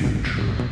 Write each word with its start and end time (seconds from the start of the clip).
future. 0.00 0.69